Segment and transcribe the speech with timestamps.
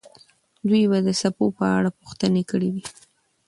[0.67, 2.85] دوی به د څپو په اړه پوښتنه کړې وي.